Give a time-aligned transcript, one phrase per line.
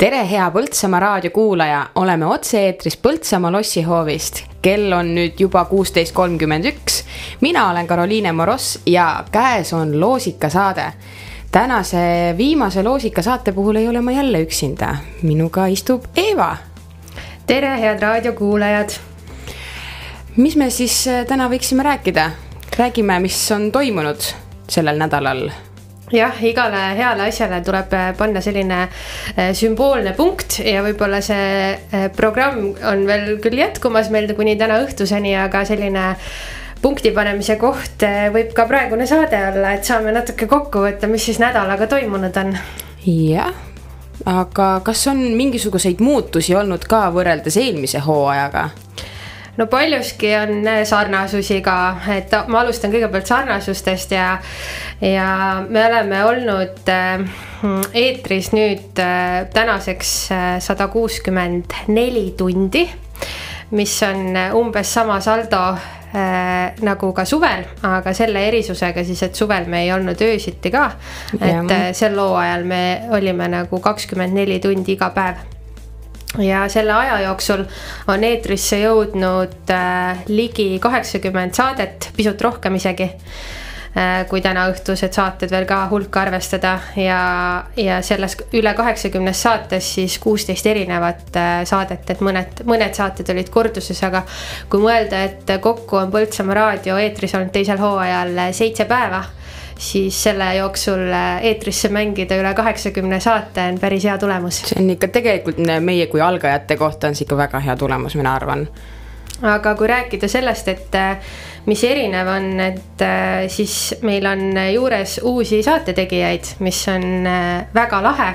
[0.00, 4.46] tere, hea Põltsamaa raadiokuulaja, oleme otse-eetris Põltsamaa lossihoovist.
[4.62, 7.02] kell on nüüd juba kuusteist kolmkümmend üks.
[7.40, 10.92] mina olen Karoliine Moross ja käes on loosikasaade.
[11.52, 16.56] tänase viimase loosikasaate puhul ei ole ma jälle üksinda, minuga istub Eeva.
[17.46, 18.90] tere, head raadiokuulajad.
[20.36, 22.30] mis me siis äh, täna võiksime rääkida?
[22.78, 24.32] räägime, mis on toimunud
[24.68, 25.50] sellel nädalal
[26.12, 32.08] jah, igale heale asjale tuleb äh, panna selline äh, sümboolne punkt ja võib-olla see äh,
[32.16, 36.06] programm on veel küll jätkumas meil kuni täna õhtuseni, aga selline
[36.82, 38.02] punkti panemise koht
[38.34, 42.54] võib ka praegune saade olla, et saame natuke kokku võtta, mis siis nädalaga toimunud on.
[43.06, 43.52] jah,
[44.26, 48.70] aga kas on mingisuguseid muutusi olnud ka võrreldes eelmise hooajaga?
[49.60, 51.76] No paljuski on äh, sarnasusi ka,
[52.16, 54.32] et ma alustan kõigepealt sarnasustest ja,
[55.04, 55.28] ja
[55.68, 57.22] me oleme olnud äh,
[57.92, 60.16] eetris nüüd äh, tänaseks
[60.64, 62.86] sada kuuskümmend neli tundi,
[63.76, 65.62] mis on umbes sama saldo
[66.10, 70.88] Äh, nagu ka suvel, aga selle erisusega siis, et suvel me ei olnud öösiti ka.
[71.38, 72.80] et äh, sel hooajal me
[73.14, 75.38] olime nagu kakskümmend neli tundi iga päev
[76.38, 77.64] ja selle aja jooksul
[78.08, 84.22] on eetrisse jõudnud äh, ligi kaheksakümmend saadet, pisut rohkem isegi äh,.
[84.30, 87.22] kui tänaõhtused saated veel ka hulka arvestada ja,
[87.76, 93.50] ja selles üle kaheksakümnes saates siis kuusteist erinevat äh, saadet, et mõned, mõned saated olid
[93.50, 94.22] korduses, aga
[94.70, 99.24] kui mõelda, et kokku on Põltsamaa raadio eetris olnud teisel hooajal seitse päeva
[99.80, 104.62] siis selle jooksul äh, eetrisse mängida üle kaheksakümne saate on päris hea tulemus.
[104.68, 108.34] see on ikka tegelikult meie kui algajate kohta on see ikka väga hea tulemus, mina
[108.36, 108.66] arvan.
[109.42, 111.32] aga kui rääkida sellest, et äh,
[111.66, 114.44] mis erinev on, et äh, siis meil on
[114.74, 117.30] juures uusi saatetegijaid, mis on
[117.74, 118.34] väga lahe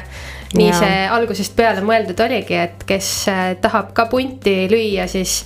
[0.55, 0.81] nii ja.
[0.81, 3.13] see algusest peale mõeldud oligi, et kes
[3.61, 5.43] tahab ka punti lüüa, siis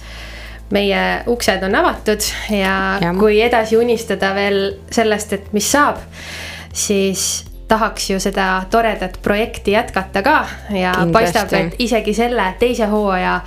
[0.72, 4.60] meie uksed on avatud ja, ja kui edasi unistada veel
[4.92, 6.02] sellest, et mis saab,
[6.74, 10.38] siis tahaks ju seda toredat projekti jätkata ka.
[10.70, 11.14] Ja Kindlasti.
[11.14, 13.40] paistab, et isegi selle teise hooaja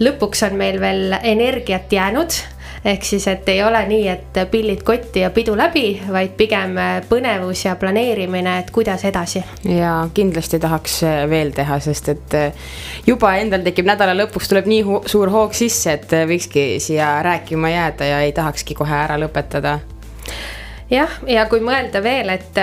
[0.00, 2.40] lõpuks on meil veel energiat jäänud
[2.86, 6.76] ehk siis, et ei ole nii, et pillid kotti ja pidu läbi, vaid pigem
[7.08, 9.42] põnevus ja planeerimine, et kuidas edasi.
[9.68, 12.36] ja kindlasti tahaks veel teha, sest et
[13.06, 18.12] juba endal tekib nädala lõpuks tuleb nii suur hoog sisse, et võikski siia rääkima jääda
[18.12, 19.78] ja ei tahakski kohe ära lõpetada.
[20.90, 22.62] jah, ja kui mõelda veel, et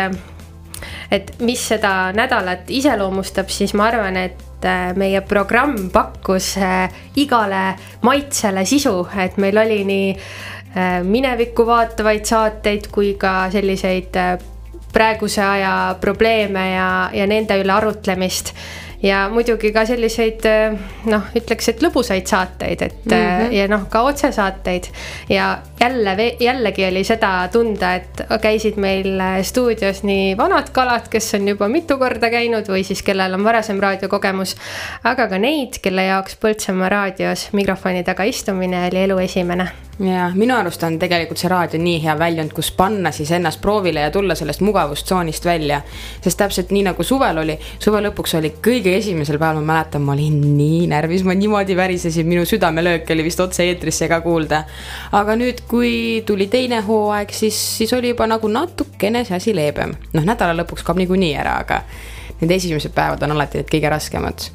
[1.12, 7.76] et mis seda nädalat iseloomustab, siis ma arvan, et et meie programm pakkus äh, igale
[8.02, 14.38] maitsele sisu, et meil oli nii äh, minevikku vaatavaid saateid kui ka selliseid äh,
[14.94, 18.54] praeguse aja probleeme ja, ja nende üle arutlemist
[19.04, 20.46] ja muidugi ka selliseid
[21.12, 23.54] noh, ütleks, et lõbusaid saateid, et mm -hmm.
[23.58, 24.88] ja noh, ka otsesaateid.
[25.30, 31.48] ja jälle, jällegi oli seda tunda, et käisid meil stuudios nii vanad kalad, kes on
[31.48, 34.56] juba mitu korda käinud või siis kellel on varasem raadiokogemus.
[35.04, 40.56] aga ka neid, kelle jaoks Põltsamaa raadios mikrofoni taga istumine oli elu esimene ja minu
[40.58, 44.36] arust on tegelikult see raadio nii hea väljund, kus panna siis ennast proovile ja tulla
[44.36, 45.82] sellest mugavustsoonist välja.
[46.22, 50.16] sest täpselt nii nagu suvel oli, suve lõpuks oli kõige esimesel päeval, ma mäletan, ma
[50.16, 54.64] olin nii närvis, ma niimoodi värisesin, minu südamelöök oli vist otse-eetrisse ka kuulda.
[55.12, 59.96] aga nüüd, kui tuli teine hooaeg, siis, siis oli juba nagu natukene see asi leebem.
[60.14, 61.84] noh, nädala lõpuks kaob niikuinii ära, aga
[62.42, 64.50] need esimesed päevad on alati need kõige raskemad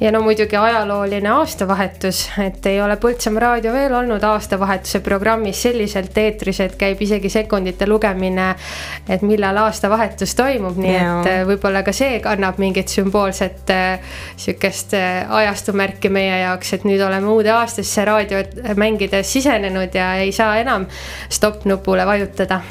[0.00, 6.16] ja no muidugi ajalooline aastavahetus, et ei ole Põltsamaa raadio veel olnud aastavahetuse programmis selliselt
[6.18, 8.48] eetris, et käib isegi sekundite lugemine,
[9.08, 11.04] et millal aastavahetus toimub, nii ja.
[11.20, 16.88] et äh, võib-olla ka see kannab mingit sümboolset äh, sihukest äh, ajastumärki meie jaoks, et
[16.88, 20.88] nüüd oleme uude aastasse raadiot mängides sisenenud ja ei saa enam
[21.28, 22.62] stopp nupule vajutada.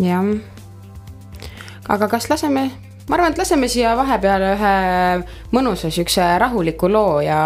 [0.00, 0.36] jah,
[1.88, 2.70] aga kas laseme
[3.08, 4.74] ma arvan, et laseme siia vahepeale ühe
[5.56, 7.40] mõnusa siukse rahuliku loo ja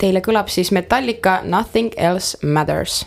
[0.00, 3.04] teile kõlab siis Metallica Nothing else matters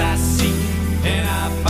[0.00, 0.54] I seek
[1.04, 1.69] and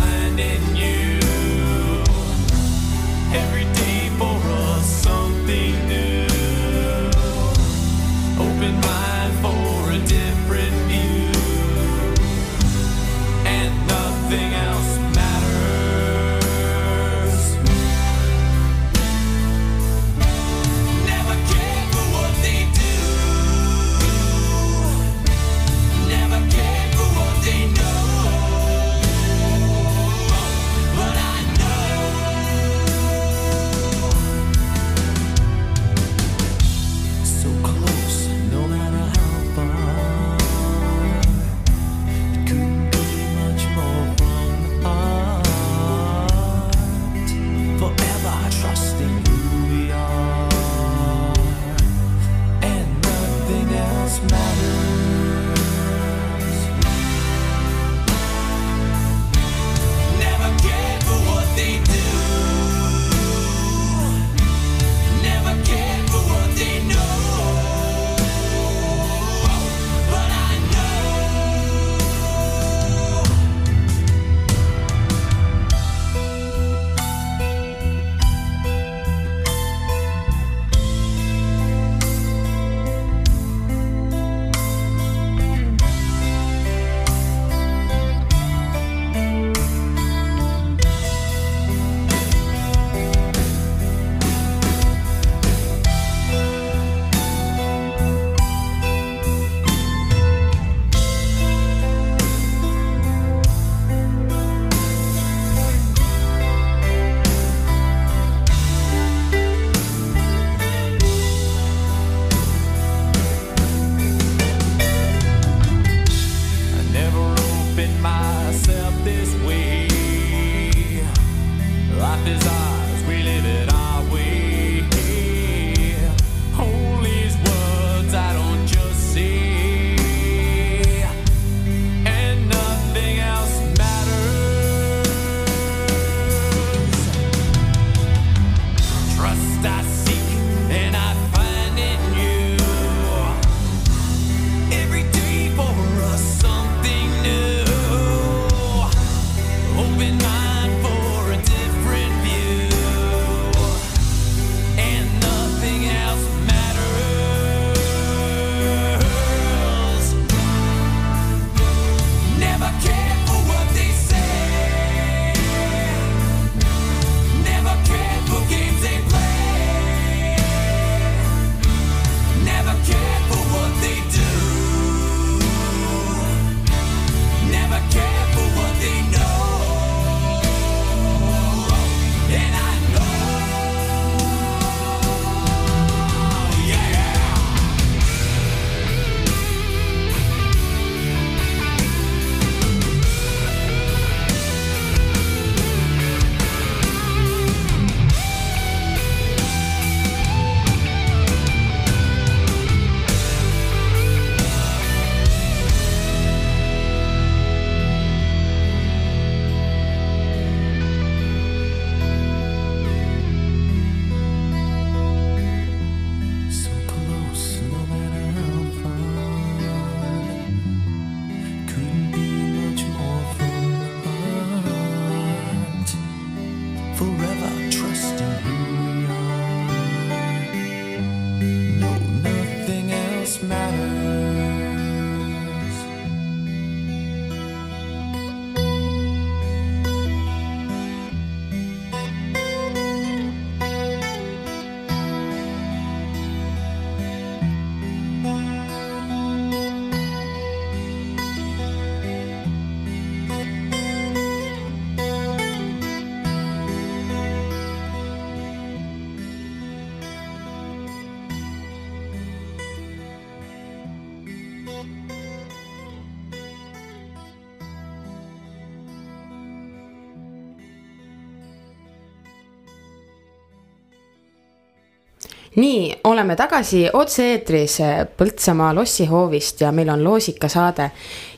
[275.56, 277.78] nii, oleme tagasi otse-eetris
[278.16, 280.90] Põltsamaa lossihoovist ja meil on loosikasaade.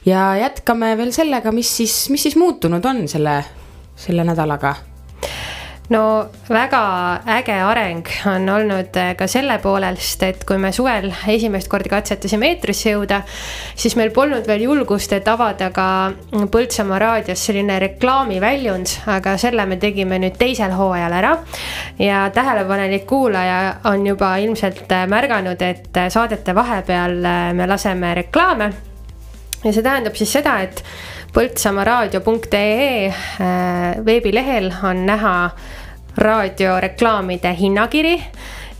[0.06, 3.44] ja jätkame veel sellega, mis siis, mis siis muutunud on selle,
[3.96, 4.74] selle nädalaga
[5.92, 6.82] no väga
[7.26, 12.48] äge areng on olnud äh, ka selle poolest, et kui me suvel esimest korda katsetasime
[12.52, 13.22] eetrisse jõuda,
[13.78, 15.88] siis meil polnud veel julgust, et avada ka
[16.52, 21.32] Põltsamaa raadios selline reklaamiväljund, aga selle me tegime nüüd teisel hooajal ära.
[21.98, 27.18] ja tähelepanelik kuulaja on juba ilmselt äh, märganud, et äh, saadete vahepeal
[27.52, 28.72] me laseme reklaame.
[29.64, 30.84] ja see tähendab siis seda, et
[31.32, 33.12] põltsamaaraadio.ee
[34.04, 35.34] veebilehel on näha
[36.16, 38.16] raadioreklaamide hinnakiri.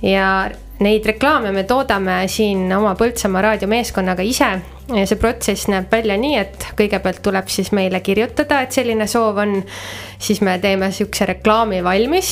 [0.03, 0.51] Ja
[0.83, 4.51] neid reklaame me toodame siin oma Põltsamaa raadiomeeskonnaga ise
[4.93, 9.63] see protsess näeb välja nii, et kõigepealt tuleb siis meile kirjutada, et selline soov on.
[10.23, 12.29] siis me teeme sihukese reklaami valmis,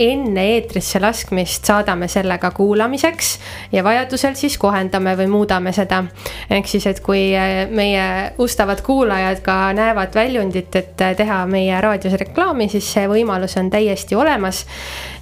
[0.00, 3.34] enne eetrisse laskmist saadame selle ka kuulamiseks
[3.72, 6.04] ja vajadusel siis kohendame või muudame seda.
[6.50, 7.32] ehk siis, et kui
[7.70, 8.06] meie
[8.38, 14.16] ustavad kuulajad ka näevad väljundit, et teha meie raadios reklaami, siis see võimalus on täiesti
[14.16, 14.64] olemas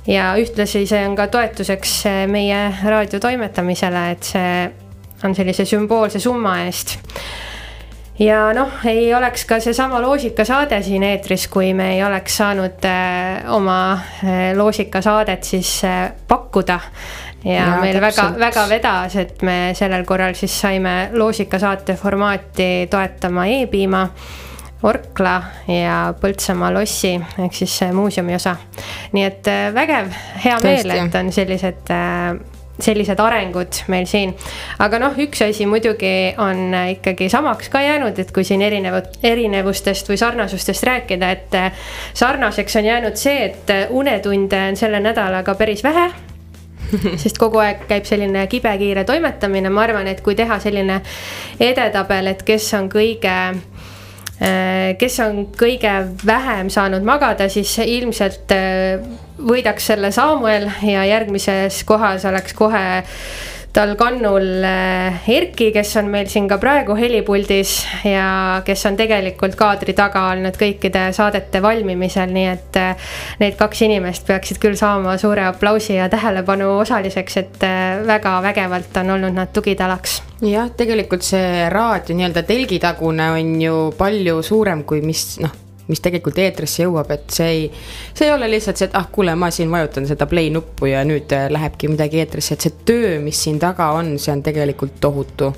[0.07, 4.82] ja ühtlasi see on ka toetuseks meie raadio toimetamisele, et see
[5.25, 6.99] on sellise sümboolse summa eest
[8.19, 13.51] ja noh, ei oleks ka seesama loosikasaade siin eetris, kui me ei oleks saanud äh,
[13.53, 16.81] oma äh, loosikasaadet siis äh, pakkuda.
[17.45, 18.39] ja, ja meil täpselt.
[18.39, 24.09] väga, väga vedas, et me sellel korral siis saime loosikasaate formaati toetama E-piima.
[24.83, 25.37] Orkla
[25.71, 28.57] ja Põltsamaa lossi ehk siis muuseumi osa.
[29.13, 30.09] nii et vägev,
[30.43, 30.89] hea Tõesti.
[30.89, 32.35] meel, et on sellised äh,
[32.83, 34.35] sellised arengud meil siin.
[34.83, 40.11] aga noh, üks asi muidugi on ikkagi samaks ka jäänud, et kui siin erinevat, erinevustest
[40.11, 41.57] või sarnasustest rääkida, et
[42.15, 46.11] sarnaseks on jäänud see, et unetunde on selle nädalaga päris vähe
[47.23, 51.01] sest kogu aeg käib selline kibekiire toimetamine, ma arvan, et kui teha selline
[51.61, 53.37] edetabel, et kes on kõige
[54.43, 55.91] Äh, kes on kõige
[56.27, 58.51] vähem saanud magada, siis ilmselt
[59.39, 62.85] võidaks selle Samuel ja järgmises kohas oleks kohe
[63.73, 69.57] tal kannul äh, Erki, kes on meil siin ka praegu helipuldis ja kes on tegelikult
[69.57, 72.81] kaadri taga olnud kõikide saadete valmimisel, nii et
[73.41, 77.67] need kaks inimest peaksid küll saama suure aplausi ja tähelepanu osaliseks, et
[78.07, 80.21] väga vägevalt on olnud nad tugitalaks.
[80.45, 86.39] Jah, tegelikult see raadio nii-öelda telgitagune on ju palju suurem kui mis noh, mis tegelikult
[86.39, 87.69] eetrisse jõuab, et see ei,
[88.15, 91.03] see ei ole lihtsalt see, et ah, kuule, ma siin vajutan seda play nuppu ja
[91.09, 95.01] nüüd äh, lähebki midagi eetrisse, et see töö, mis siin taga on, see on tegelikult
[95.01, 95.53] tohutu.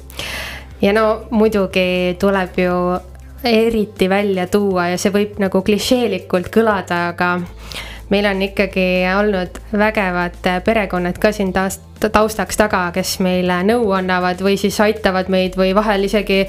[0.83, 2.79] ja no muidugi tuleb ju
[3.45, 7.35] eriti välja tuua ja see võib nagu klišeelikult kõlada, aga
[8.11, 8.87] meil on ikkagi
[9.19, 11.81] olnud vägevad perekonnad ka siin taas
[12.13, 16.45] taustaks taga, kes meile nõu annavad või siis aitavad meid või vahel isegi.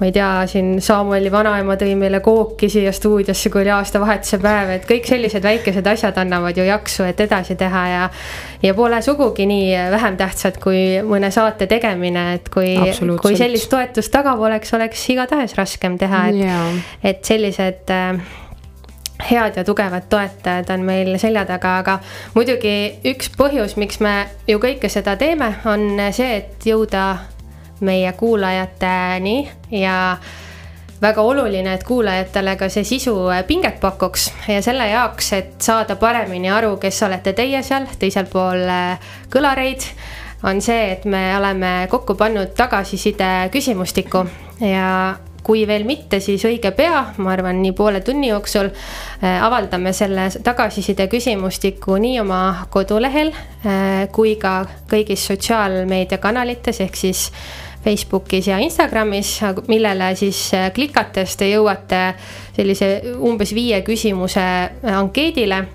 [0.00, 4.70] ma ei tea, siin Samueli vanaema tõi meile kooki siia stuudiosse, kui oli aastavahetuse päev,
[4.74, 8.08] et kõik sellised väikesed asjad annavad ju jaksu, et edasi teha ja.
[8.62, 12.74] ja pole sugugi nii vähem tähtsad kui mõne saate tegemine, et kui,
[13.22, 18.18] kui sellist toetust taga poleks, oleks igatahes raskem teha, et yeah., et sellised äh,
[19.30, 21.98] head ja tugevad toetajad on meil selja taga, aga
[22.34, 24.16] muidugi üks põhjus, miks me
[24.48, 27.04] ju kõike seda teeme, on see, et jõuda
[27.84, 29.36] meie kuulajateni
[29.74, 30.16] ja
[31.02, 33.14] väga oluline, et kuulajatele ka see sisu
[33.48, 38.64] pinget pakuks ja selle jaoks, et saada paremini aru, kes olete teie seal teisel pool
[39.32, 39.84] kõlareid,
[40.44, 44.24] on see, et me oleme kokku pannud tagasiside küsimustiku
[44.60, 44.88] ja
[45.44, 50.30] kui veel mitte, siis õige pea, ma arvan, nii poole tunni jooksul äh, avaldame selle
[50.44, 52.40] tagasiside küsimustiku nii oma
[52.72, 57.28] kodulehel äh, kui ka kõigis sotsiaalmeediakanalites ehk siis
[57.84, 59.36] Facebookis ja Instagramis,
[59.68, 62.02] millele siis äh, klikates te jõuate
[62.56, 64.46] sellise umbes viie küsimuse
[64.94, 65.66] ankeedile.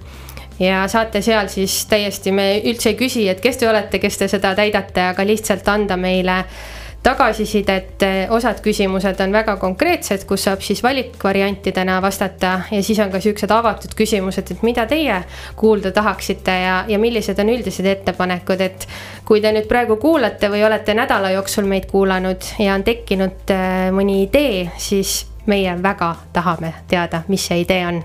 [0.60, 4.28] Ja saate seal siis täiesti, me üldse ei küsi, et kes te olete, kes te
[4.28, 6.58] seda täidate, aga lihtsalt anda meile äh,
[7.04, 13.22] tagasisidet, osad küsimused on väga konkreetsed, kus saab siis valikvariantidena vastata ja siis on ka
[13.24, 15.22] siuksed avatud küsimused, et mida teie
[15.56, 18.88] kuulda tahaksite ja, ja millised on üldised ettepanekud, et
[19.26, 23.90] kui te nüüd praegu kuulate või olete nädala jooksul meid kuulanud ja on tekkinud äh,
[23.96, 28.04] mõni idee, siis meie väga tahame teada, mis see idee on.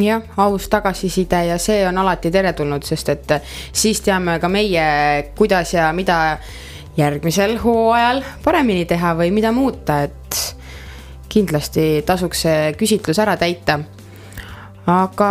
[0.00, 3.34] Jah, aus tagasiside ja see on alati teretulnud, sest et
[3.72, 4.86] siis teame ka meie,
[5.38, 6.38] kuidas ja mida
[6.96, 10.40] järgmisel hooajal paremini teha või mida muuta, et
[11.32, 13.80] kindlasti tasuks see küsitlus ära täita.
[14.86, 15.28] aga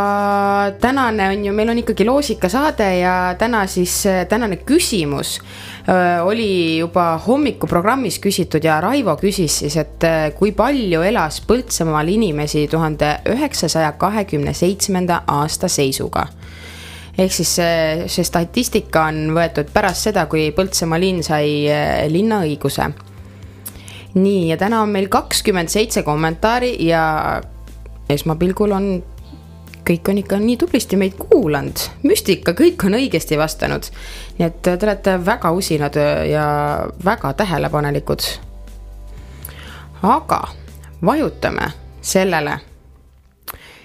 [0.81, 5.39] tänane on ju, meil on ikkagi loosikasaade ja täna siis tänane küsimus
[6.25, 10.07] oli juba hommikuprogrammis küsitud ja Raivo küsis siis, et
[10.39, 16.25] kui palju elas Põltsamaal inimesi tuhande üheksasaja kahekümne seitsmenda aasta seisuga
[17.17, 21.67] ehk siis see, see statistika on võetud pärast seda, kui Põltsamaa linn sai
[22.09, 22.89] linnaõiguse.
[24.13, 27.41] nii, ja täna on meil kakskümmend seitse kommentaari ja
[28.09, 28.87] esmapilgul on
[29.83, 33.89] kõik on ikka nii tublisti meid kuulanud, müstika, kõik on õigesti vastanud.
[34.37, 35.95] nii et te olete väga usinad
[36.29, 36.45] ja
[37.05, 38.21] väga tähelepanelikud.
[40.03, 40.47] aga
[41.05, 42.59] vajutame sellele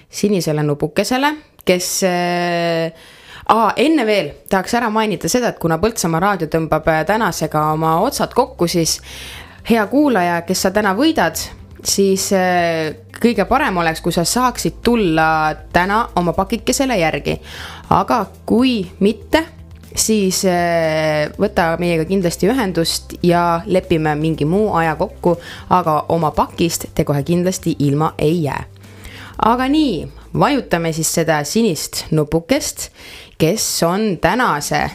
[0.09, 2.93] sinisele nupukesele, kes äh,
[3.49, 8.35] Aa, enne veel tahaks ära mainida seda, et kuna Põltsamaa raadio tõmbab tänasega oma otsad
[8.37, 8.99] kokku, siis
[9.69, 11.39] hea kuulaja, kes sa täna võidad,
[11.81, 17.39] siis äh, kõige parem oleks, kui sa saaksid tulla täna oma pakikesele järgi.
[17.89, 19.43] aga kui mitte,
[19.95, 25.37] siis äh, võta meiega kindlasti ühendust ja lepime mingi muu aja kokku,
[25.69, 28.63] aga oma pakist te kohe kindlasti ilma ei jää.
[29.45, 30.07] aga nii,
[30.39, 32.91] vajutame siis seda sinist nupukest,
[33.39, 34.91] kes on tänase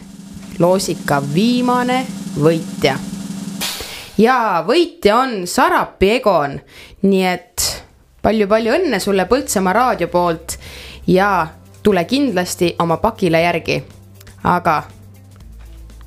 [0.59, 2.98] loosika viimane võitja
[4.18, 6.61] ja võitja on Sarapi Egon.
[7.02, 7.85] nii et
[8.22, 10.59] palju-palju õnne sulle Põltsamaa raadio poolt
[11.07, 11.46] ja
[11.83, 13.83] tule kindlasti oma pakile järgi.
[14.44, 14.83] aga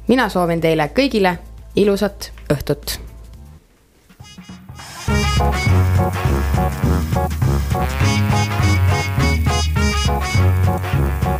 [0.07, 1.37] mina soovin teile kõigile
[1.75, 2.99] ilusat õhtut.
[10.87, 11.36] thank you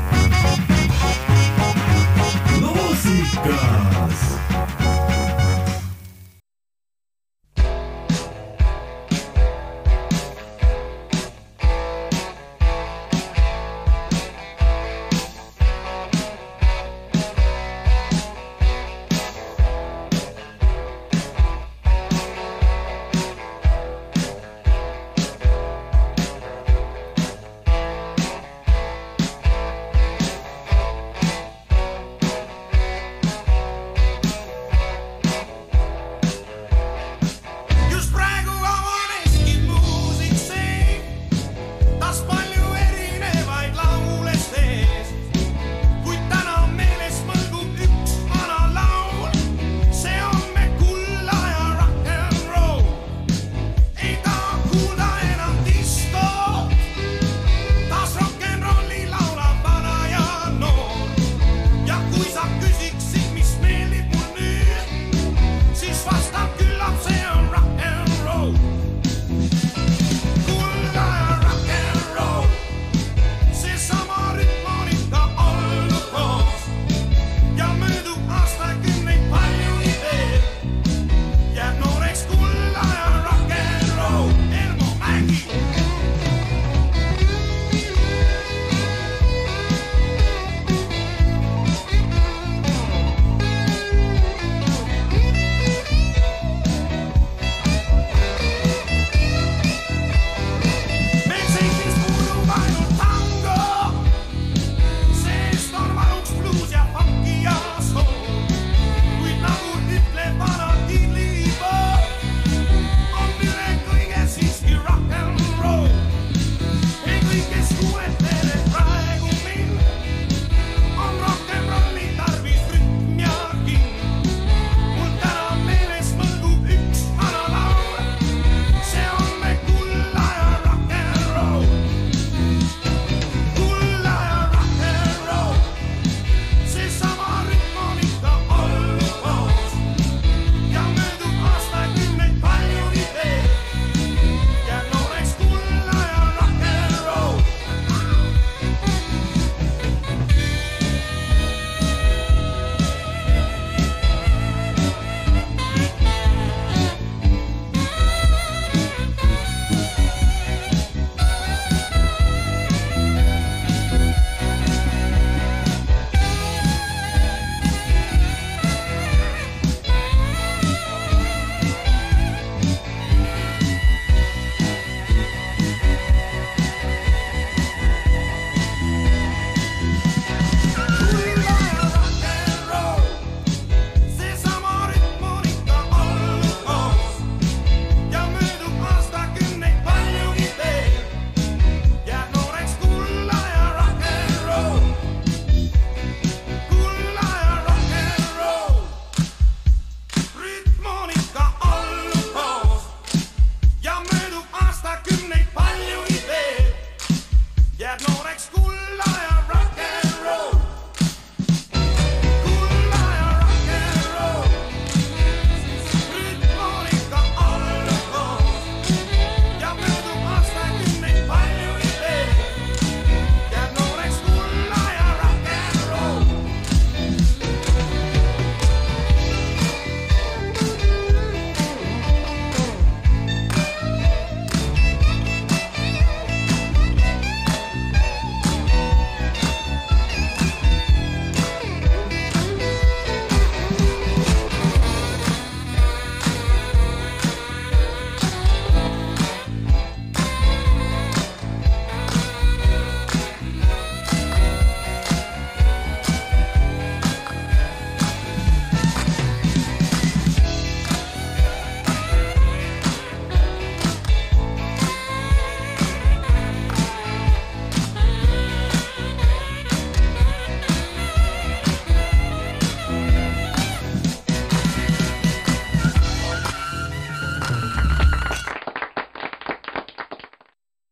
[3.48, 3.77] God.